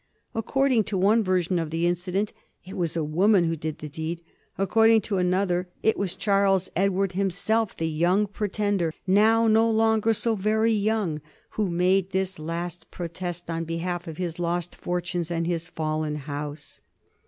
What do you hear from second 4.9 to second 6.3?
to another it was